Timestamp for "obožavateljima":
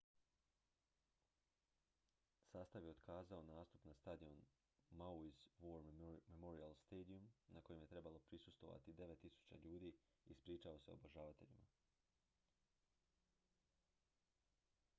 10.91-11.67